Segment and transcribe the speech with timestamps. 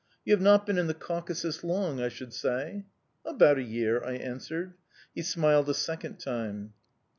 [0.25, 2.85] "You have not been in the Caucasus long, I should say?"
[3.23, 4.73] "About a year," I answered.
[5.13, 6.73] He smiled a second time.